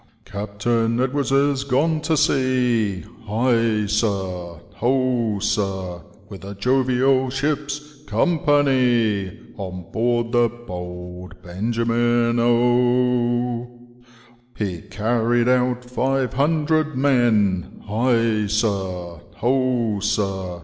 [0.19, 8.01] <* Captain Edwards is gone to sea, High sir, ho sir, With a jovial ship*s
[8.07, 13.69] company, .On board the Bold Benjamin, O,'
[14.57, 20.59] He carried out five hundred men, High sir, ho sir.